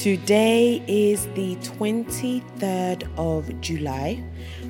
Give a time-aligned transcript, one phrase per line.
[0.00, 4.24] Today is the 23rd of July.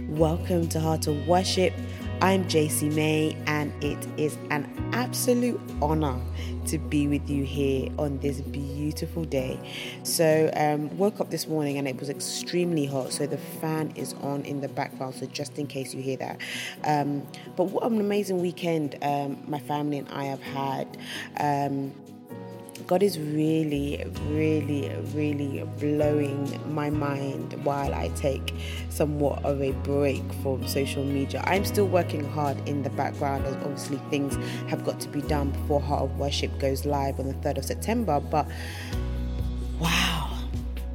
[0.09, 1.73] Welcome to Heart of Worship.
[2.21, 6.21] I'm JC May, and it is an absolute honor
[6.67, 9.61] to be with you here on this beautiful day.
[10.03, 14.15] So, um, woke up this morning and it was extremely hot, so the fan is
[14.15, 15.15] on in the background.
[15.15, 16.41] So, just in case you hear that,
[16.83, 17.25] um,
[17.55, 20.99] but what an amazing weekend um, my family and I have had.
[21.39, 21.95] Um,
[22.91, 28.53] God is really, really, really blowing my mind while I take
[28.89, 31.41] somewhat of a break from social media.
[31.47, 34.35] I'm still working hard in the background as obviously things
[34.69, 37.65] have got to be done before Heart of Worship goes live on the 3rd of
[37.65, 38.19] September.
[38.19, 38.49] But
[39.79, 40.21] wow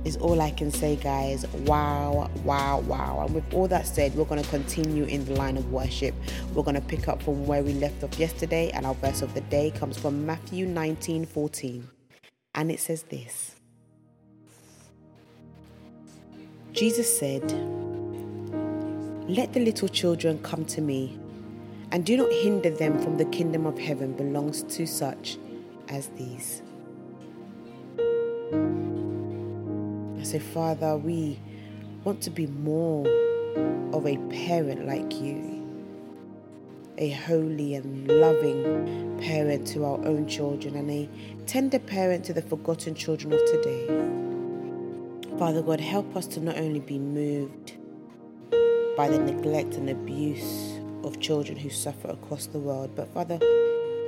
[0.06, 1.48] is all I can say, guys.
[1.66, 3.24] Wow, wow, wow.
[3.26, 6.14] And with all that said, we're going to continue in the line of worship.
[6.54, 9.34] We're going to pick up from where we left off yesterday, and our verse of
[9.34, 11.95] the day comes from Matthew 19 14.
[12.56, 13.56] And it says this
[16.72, 17.44] Jesus said,
[19.30, 21.20] Let the little children come to me,
[21.92, 25.38] and do not hinder them from the kingdom of heaven belongs to such
[25.90, 26.62] as these.
[30.20, 31.40] I say, Father, we
[32.04, 33.06] want to be more
[33.94, 35.66] of a parent like you,
[36.98, 41.10] a holy and loving parent to our own children, and a
[41.46, 43.86] tender parent to the forgotten children of today.
[45.38, 47.74] Father God, help us to not only be moved
[48.98, 53.38] by the neglect and abuse of children who suffer across the world, but Father,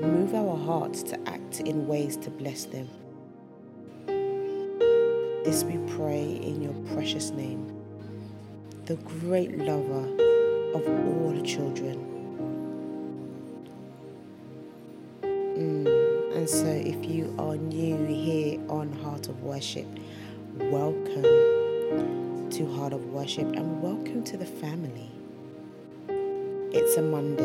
[0.01, 2.89] move our hearts to act in ways to bless them.
[5.45, 7.71] This we pray in your precious name,
[8.85, 10.07] the great lover
[10.73, 12.03] of all children.
[15.23, 15.96] Mm.
[16.47, 19.85] So, if you are new here on Heart of Worship,
[20.55, 25.11] welcome to Heart of Worship and welcome to the family.
[26.07, 27.43] It's a Monday,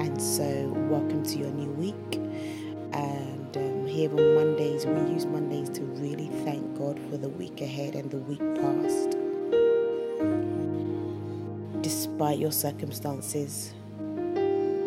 [0.00, 2.14] and so welcome to your new week.
[2.92, 7.60] And um, here on Mondays, we use Mondays to really thank God for the week
[7.60, 9.16] ahead and the week past.
[11.82, 13.74] Despite your circumstances,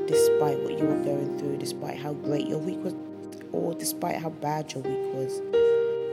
[0.07, 2.94] despite what you were going through, despite how great your week was,
[3.57, 5.41] or despite how bad your week was,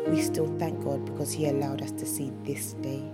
[0.09, 3.05] we still thank God because He allowed us to see this day.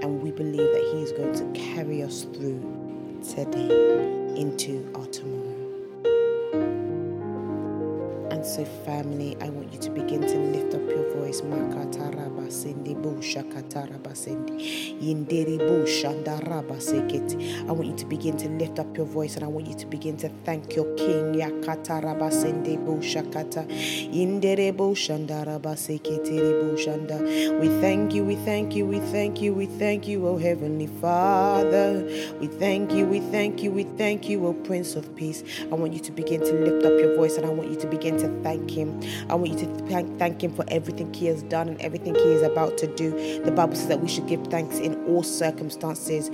[0.00, 2.60] And we believe that He is going to carry us through
[3.22, 3.68] today
[4.36, 5.37] into our tomorrow.
[8.48, 11.42] So, family, I want you to begin to lift up your voice.
[11.42, 11.44] I
[17.72, 20.16] want you to begin to lift up your voice and I want you to begin
[20.16, 21.32] to thank your King.
[27.60, 32.02] We thank you, we thank you, we thank you, we thank you, oh Heavenly Father.
[32.40, 35.44] We thank you, we thank you, we thank you, oh Prince of Peace.
[35.70, 37.86] I want you to begin to lift up your voice and I want you to
[37.86, 39.00] begin to thank Him.
[39.28, 42.32] I want you to thank, thank Him for everything He has done and everything He
[42.32, 43.42] is about to do.
[43.42, 46.30] The Bible says that we should give thanks in all circumstances.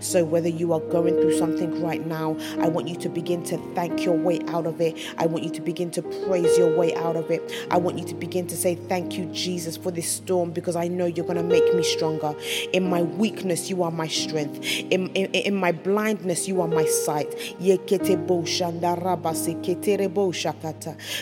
[0.00, 3.56] So, whether you are going through something right now, I want you to begin to
[3.74, 4.96] thank your way out of it.
[5.18, 7.42] I want you to begin to praise your way out of it.
[7.70, 10.88] I want you to begin to say, Thank you, Jesus, for this storm because I
[10.88, 12.34] know you're going to make me stronger.
[12.72, 14.64] In my weakness, you are my strength.
[14.90, 17.30] In, in, in my blindness, you are my sight.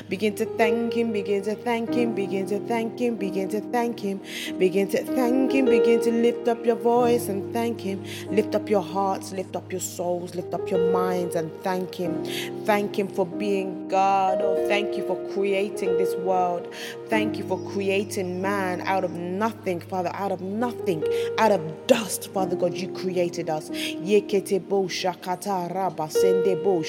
[0.08, 4.00] Begin to thank Him, begin to thank Him, begin to thank Him, begin to thank
[4.00, 4.20] Him,
[4.58, 8.04] begin to thank Him, begin to lift up your voice and thank Him.
[8.30, 12.24] Lift up your hearts, lift up your souls, lift up your minds and thank Him.
[12.64, 14.40] Thank Him for being God.
[14.42, 16.72] Oh, thank you for creating this world.
[17.08, 21.02] Thank you for creating man out of nothing, Father, out of nothing,
[21.38, 23.70] out of dust, Father God, you created us.
[23.70, 24.60] Yekete
[24.98, 26.82] shakata raba sende bo.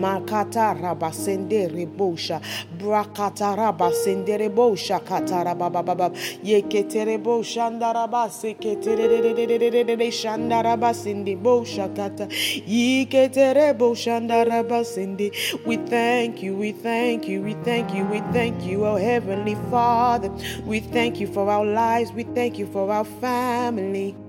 [0.00, 2.40] Makata raba sende rebosha.
[2.78, 6.10] Brakata raba sende rebosha kata raba baba.
[6.42, 8.96] Yekete rebo shanda raba sekete
[10.12, 12.28] shanda raba sende bo shakata.
[12.66, 14.44] Yekete rebo shanda
[14.84, 15.30] sende.
[15.66, 20.30] We thank you, we thank you, we thank you, we thank you, oh Heavenly Father.
[20.64, 24.23] We thank you for our lives, we thank you for our family.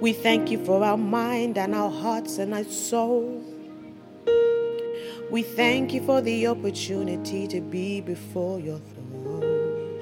[0.00, 3.42] We thank you for our mind and our hearts and our soul.
[5.30, 10.00] We thank you for the opportunity to be before your throne.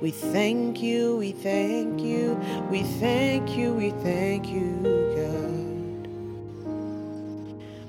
[0.00, 2.38] We thank you, we thank you,
[2.70, 4.70] we thank you, we thank you,
[5.16, 6.08] God.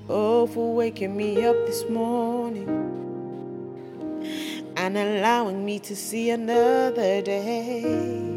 [0.09, 2.67] Oh, for waking me up this morning
[4.75, 8.28] and allowing me to see another day.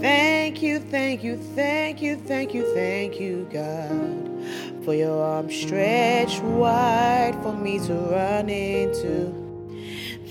[0.00, 6.40] Thank you, thank you, thank you, thank you, thank you, God, for your arms stretched
[6.42, 9.34] wide for me to run into.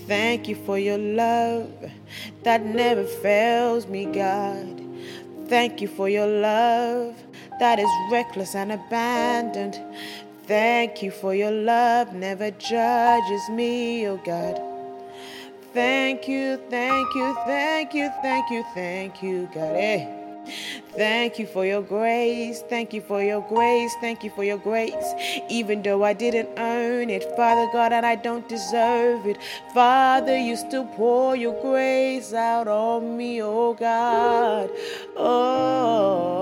[0.08, 1.70] Thank you for your love
[2.44, 4.82] that never fails me, God.
[5.50, 7.16] Thank you for your love
[7.60, 9.78] that is reckless and abandoned.
[10.46, 14.67] Thank you for your love never judges me, oh God.
[15.78, 20.18] Thank you, thank you, thank you, thank you, thank you, God.
[20.96, 22.64] Thank you for your grace.
[22.68, 23.94] Thank you for your grace.
[24.02, 25.14] Thank you for your grace.
[25.50, 29.38] Even though I didn't earn it, Father God, and I don't deserve it,
[29.72, 34.72] Father, you still pour your grace out on me, oh God.
[35.16, 36.37] Oh,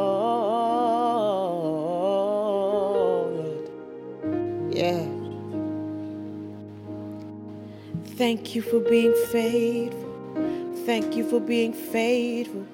[8.17, 10.73] Thank you for being faithful.
[10.85, 12.65] Thank you for being faithful.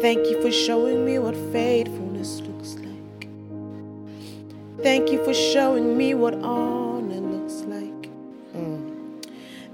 [0.00, 3.28] Thank you for showing me what faithfulness looks like.
[4.82, 8.08] Thank you for showing me what honor looks like.
[8.56, 9.22] Mm.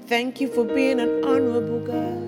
[0.09, 2.28] Thank you for being an honorable God.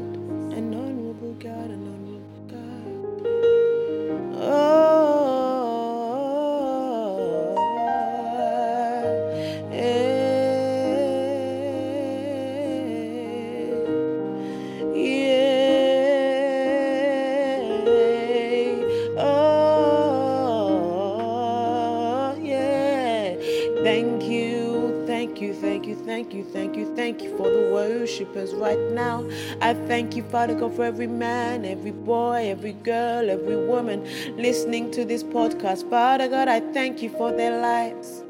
[28.11, 29.29] Worshippers right now.
[29.61, 34.05] I thank you, Father God, for every man, every boy, every girl, every woman
[34.37, 35.88] listening to this podcast.
[35.88, 38.23] Father God, I thank you for their lives.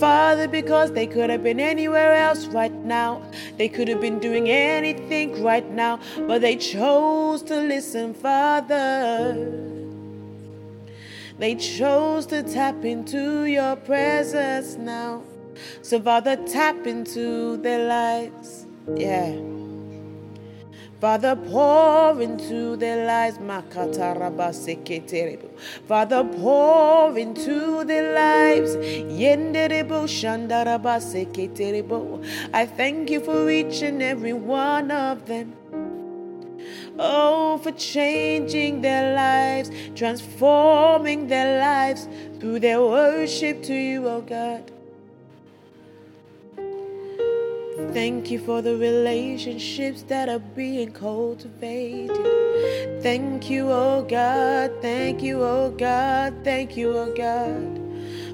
[0.00, 3.22] Father, because they could have been anywhere else right now.
[3.58, 9.60] They could have been doing anything right now, but they chose to listen, Father.
[11.38, 15.22] They chose to tap into your presence now.
[15.82, 18.66] So, Father, tap into their lives.
[18.96, 19.34] Yeah.
[21.00, 23.36] Father, pour into their lives.
[25.86, 28.76] Father, pour into their lives.
[32.54, 35.52] I thank you for each and every one of them.
[36.98, 42.08] Oh, for changing their lives, transforming their lives
[42.38, 44.70] through their worship to you, oh God.
[47.92, 53.02] Thank you for the relationships that are being cultivated.
[53.02, 54.70] Thank you, oh God.
[54.80, 56.34] Thank you, oh God.
[56.44, 57.80] Thank you, oh God.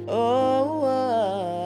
[0.08, 1.59] Oh, uh,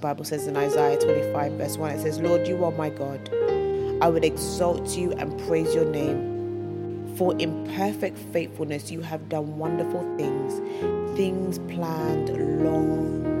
[0.00, 3.28] Bible says in Isaiah 25, verse 1, it says, Lord, you are my God.
[4.00, 7.14] I would exalt you and praise your name.
[7.16, 10.54] For in perfect faithfulness you have done wonderful things,
[11.18, 12.30] things planned
[12.64, 13.39] long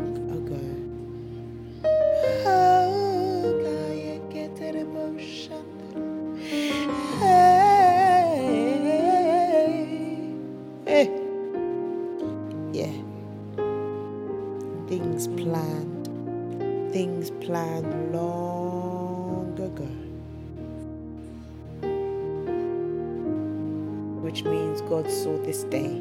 [25.10, 26.00] saw this day.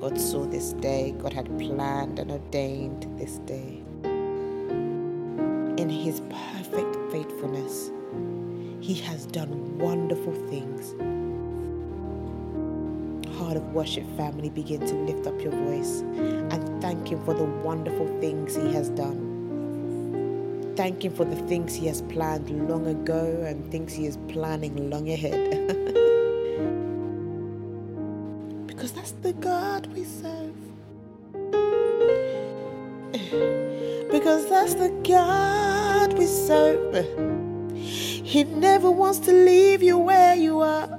[0.00, 1.14] God saw this day.
[1.18, 3.80] God had planned and ordained this day.
[5.80, 7.92] In His perfect faithfulness,
[8.80, 10.92] He has done wonderful things.
[13.38, 17.44] Heart of Worship family, begin to lift up your voice and thank Him for the
[17.44, 19.30] wonderful things He has done
[20.76, 24.88] thank Him for the things He has planned long ago and things He is planning
[24.88, 25.76] long ahead.
[34.10, 37.06] Because that's the God we serve.
[37.74, 40.98] He never wants to leave you where you are.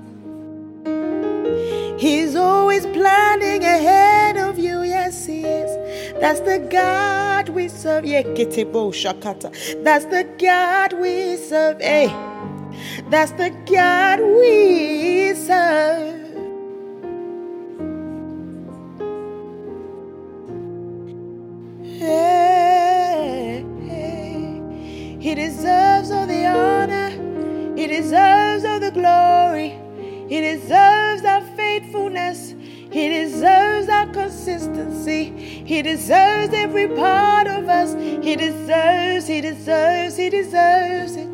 [1.97, 6.13] He's always planning ahead of you, yes, He is.
[6.19, 8.05] That's the God we serve.
[8.05, 9.83] Shakata.
[9.83, 11.79] That's the God we serve.
[11.79, 12.07] Hey.
[13.09, 16.20] That's the God we serve.
[28.01, 29.77] Deserves all the glory.
[30.27, 32.55] He deserves our faithfulness.
[32.91, 35.25] He deserves our consistency.
[35.65, 37.93] He deserves every part of us.
[38.23, 41.30] He deserves, he deserves, he deserves it.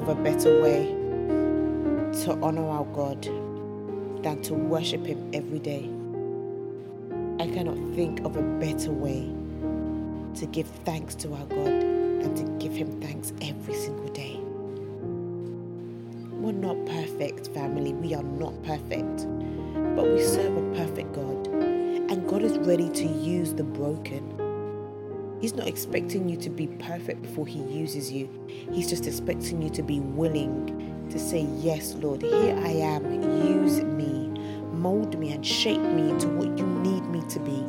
[0.00, 0.86] Of a better way
[2.24, 3.22] to honor our God
[4.22, 5.90] than to worship Him every day.
[7.38, 9.30] I cannot think of a better way
[10.36, 14.40] to give thanks to our God than to give Him thanks every single day.
[16.32, 17.92] We're not perfect, family.
[17.92, 19.26] We are not perfect.
[19.96, 21.46] But we serve a perfect God.
[21.48, 24.39] And God is ready to use the broken.
[25.40, 28.28] He's not expecting you to be perfect before He uses you.
[28.72, 33.22] He's just expecting you to be willing to say, Yes, Lord, here I am.
[33.46, 34.28] Use me.
[34.72, 37.64] Mold me and shape me into what you need me to be.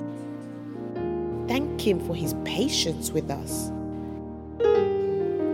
[1.47, 3.71] Thank Him for His patience with us.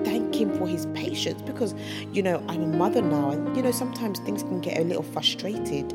[0.04, 1.76] Thank Him for His patience because,
[2.12, 5.04] you know, I'm a mother now, and, you know, sometimes things can get a little
[5.04, 5.94] frustrated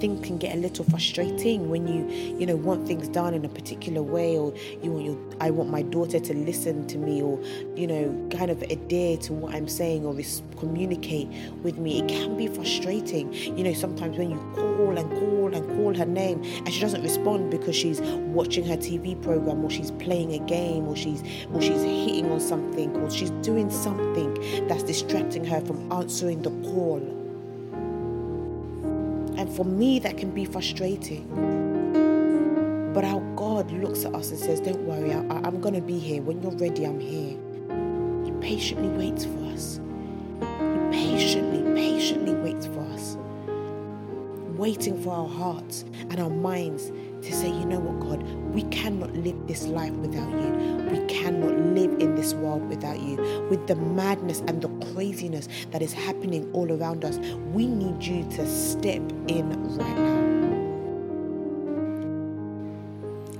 [0.00, 3.48] things can get a little frustrating when you you know want things done in a
[3.48, 4.52] particular way or
[4.82, 7.40] you want your I want my daughter to listen to me or
[7.76, 11.28] you know kind of adhere to what I'm saying or res- communicate
[11.62, 12.00] with me.
[12.00, 13.32] It can be frustrating.
[13.32, 17.02] You know sometimes when you call and call and call her name and she doesn't
[17.02, 21.60] respond because she's watching her TV program or she's playing a game or she's or
[21.60, 24.34] she's hitting on something or she's doing something
[24.66, 27.19] that's distracting her from answering the call
[29.54, 31.26] for me, that can be frustrating.
[32.94, 35.98] But our God looks at us and says, Don't worry, I, am going to be
[35.98, 36.22] here.
[36.22, 37.36] When you're ready, I'm here.
[38.24, 39.80] He patiently waits for us.
[40.40, 43.16] He patiently, patiently waits for us.
[44.56, 46.90] Waiting for our hearts and our minds
[47.22, 48.22] to say, you know what, God,
[48.54, 50.50] we cannot live this life without you.
[50.90, 53.16] We cannot live in this world without you.
[53.50, 57.18] With the madness and the craziness that is happening all around us,
[57.52, 60.20] we need you to step in right now.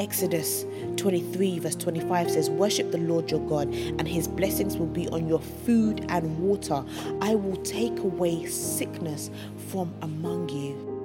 [0.00, 0.64] Exodus
[0.96, 5.28] 23, verse 25 says, Worship the Lord your God, and his blessings will be on
[5.28, 6.82] your food and water.
[7.20, 9.30] I will take away sickness
[9.68, 10.99] from among you.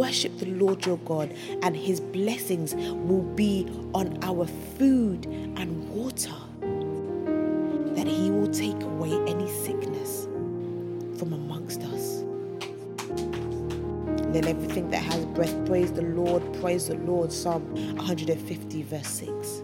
[0.00, 1.30] Worship the Lord your God,
[1.60, 4.46] and his blessings will be on our
[4.78, 6.32] food and water.
[7.94, 10.24] That he will take away any sickness
[11.18, 12.24] from amongst us.
[14.32, 17.30] Let everything that has breath praise the Lord, praise the Lord.
[17.30, 17.62] Psalm
[17.96, 19.62] 150, verse 6.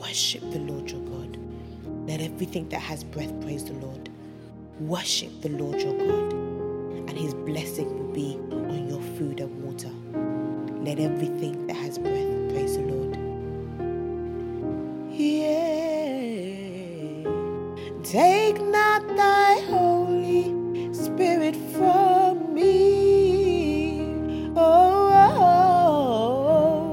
[0.00, 1.38] Worship the Lord your God.
[2.08, 4.10] Let everything that has breath praise the Lord.
[4.80, 9.90] Worship the Lord your God, and his blessing will be on your food and water.
[10.82, 13.16] Let everything that has breath praise the Lord.
[15.12, 15.54] Yeah.
[18.02, 24.00] Take not thy Holy Spirit from me.
[24.56, 25.40] Oh, oh,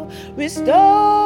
[0.08, 0.34] oh.
[0.36, 1.21] restore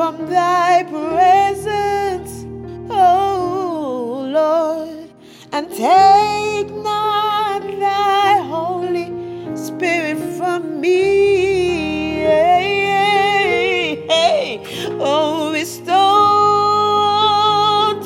[0.00, 2.46] from thy presence,
[2.88, 5.10] oh Lord,
[5.52, 9.12] and take not thy Holy
[9.54, 12.22] Spirit from me.
[12.24, 14.62] Hey, hey,
[14.98, 15.90] Oh, restore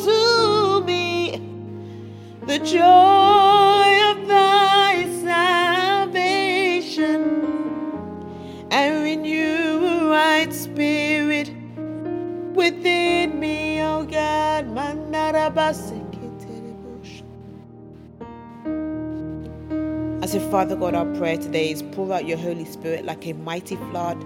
[0.08, 1.40] to me
[2.44, 5.06] the joy of thy
[6.82, 7.22] salvation
[8.72, 11.13] and renew a right spirit
[12.64, 14.64] within me, oh God.
[20.22, 23.34] I say, Father God, our prayer today is pour out your Holy Spirit like a
[23.34, 24.18] mighty flood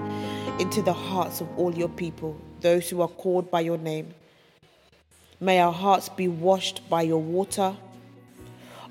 [0.60, 2.40] into the hearts of all your people.
[2.60, 4.12] those who are called by your name.
[5.40, 7.76] May our hearts be washed by your water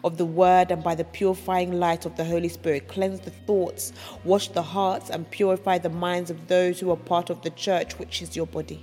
[0.06, 2.88] of the word and by the purifying light of the Holy Spirit.
[2.88, 3.92] Cleanse the thoughts,
[4.24, 8.00] wash the hearts, and purify the minds of those who are part of the church,
[8.00, 8.82] which is your body.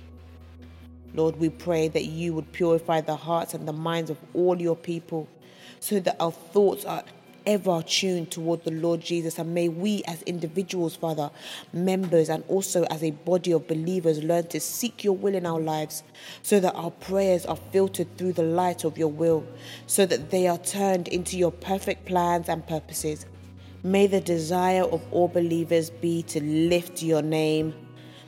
[1.15, 4.75] Lord, we pray that you would purify the hearts and the minds of all your
[4.75, 5.27] people
[5.79, 7.03] so that our thoughts are
[7.45, 9.37] ever tuned toward the Lord Jesus.
[9.37, 11.29] And may we, as individuals, Father,
[11.71, 15.59] members, and also as a body of believers, learn to seek your will in our
[15.59, 16.03] lives
[16.41, 19.45] so that our prayers are filtered through the light of your will,
[19.87, 23.25] so that they are turned into your perfect plans and purposes.
[23.83, 27.84] May the desire of all believers be to lift your name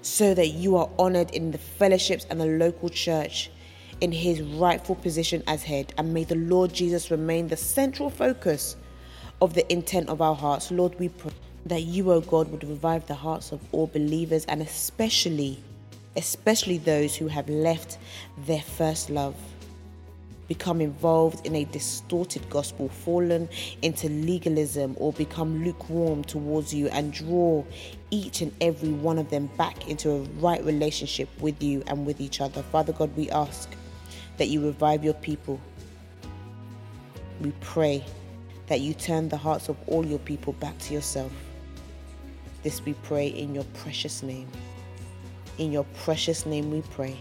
[0.07, 3.51] so that you are honored in the fellowships and the local church
[3.99, 5.93] in his rightful position as head.
[5.97, 8.77] And may the Lord Jesus remain the central focus
[9.41, 10.71] of the intent of our hearts.
[10.71, 11.31] Lord, we pray
[11.65, 15.59] that you, O God, would revive the hearts of all believers and especially,
[16.15, 17.97] especially those who have left
[18.45, 19.35] their first love,
[20.47, 23.49] become involved in a distorted gospel, fallen
[23.81, 27.63] into legalism, or become lukewarm towards you, and draw
[28.11, 32.21] each and every one of them back into a right relationship with you and with
[32.21, 32.63] each other.
[32.63, 33.69] Father God, we ask
[34.37, 35.59] that you revive your people.
[37.41, 38.03] We pray
[38.67, 41.31] that you turn the hearts of all your people back to yourself.
[42.63, 44.47] This we pray in your precious name.
[45.57, 47.17] In your precious name we pray.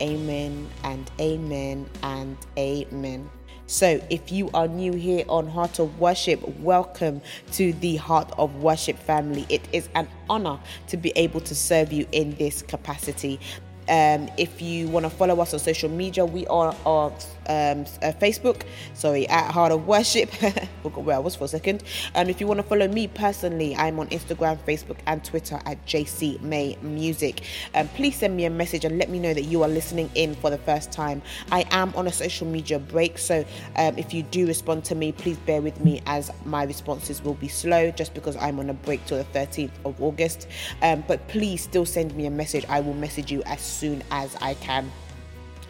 [0.00, 3.30] Amen and amen and amen.
[3.66, 7.22] So, if you are new here on Heart of Worship, welcome
[7.52, 9.46] to the Heart of Worship family.
[9.48, 10.58] It is an honor
[10.88, 13.40] to be able to serve you in this capacity.
[13.88, 17.14] Um, if you want to follow us on social media, we are on
[17.48, 18.62] um, uh, Facebook,
[18.94, 20.30] sorry, at Heart of Worship.
[20.82, 21.82] Where I was for a second.
[22.14, 25.84] Um, if you want to follow me personally, I'm on Instagram, Facebook, and Twitter at
[25.86, 27.42] JC May Music.
[27.74, 30.34] Um, please send me a message and let me know that you are listening in
[30.34, 31.22] for the first time.
[31.50, 33.44] I am on a social media break, so
[33.76, 37.34] um, if you do respond to me, please bear with me as my responses will
[37.34, 40.48] be slow just because I'm on a break till the 13th of August.
[40.82, 42.64] Um, but please still send me a message.
[42.68, 44.90] I will message you as soon as I can.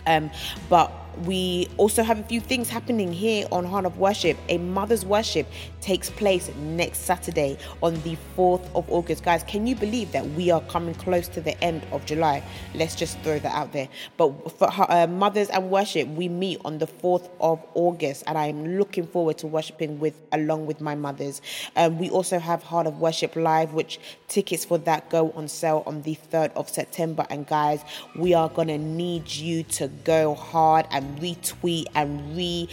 [0.07, 0.31] Um,
[0.69, 0.93] but
[1.25, 4.37] we also have a few things happening here on Heart of Worship.
[4.49, 5.47] A Mother's Worship
[5.81, 9.23] takes place next Saturday on the 4th of August.
[9.23, 12.43] Guys, can you believe that we are coming close to the end of July?
[12.75, 13.89] Let's just throw that out there.
[14.17, 18.79] But for uh, Mothers and Worship, we meet on the 4th of August, and I'm
[18.79, 21.43] looking forward to worshiping with along with my mothers.
[21.77, 25.83] Um, we also have Heart of Worship Live, which tickets for that go on sale
[25.87, 27.27] on the 3rd of September.
[27.31, 27.85] And guys,
[28.17, 32.69] we are going to need you to go hard and and retweet and re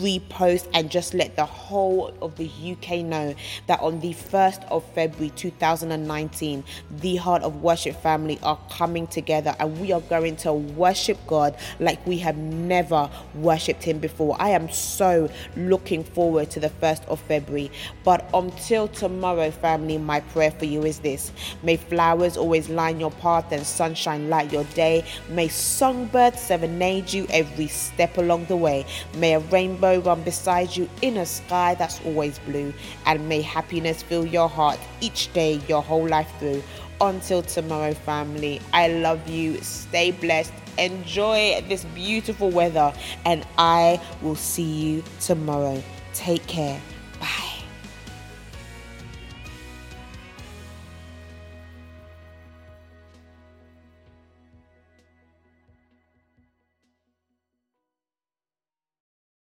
[0.00, 3.34] repost and just let the whole of the UK know
[3.66, 9.54] that on the 1st of February 2019, the Heart of Worship family are coming together
[9.58, 14.36] and we are going to worship God like we have never worshipped Him before.
[14.38, 17.70] I am so looking forward to the 1st of February.
[18.04, 23.10] But until tomorrow, family, my prayer for you is this May flowers always line your
[23.12, 25.04] path and sunshine light your day.
[25.28, 27.26] May songbirds serenade you
[27.68, 28.84] step along the way.
[29.16, 32.72] May a rainbow run beside you in a sky that's always blue.
[33.06, 36.62] And may happiness fill your heart each day, your whole life through.
[37.00, 39.62] Until tomorrow, family, I love you.
[39.62, 40.52] Stay blessed.
[40.78, 42.92] Enjoy this beautiful weather.
[43.24, 45.82] And I will see you tomorrow.
[46.12, 46.80] Take care.